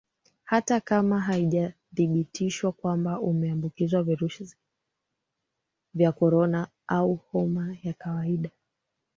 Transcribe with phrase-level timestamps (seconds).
[0.43, 4.55] Hata kama haijathibitishwa kwamba umeambukizwa Virusi
[5.93, 8.49] vya Korona au homa ya kawaida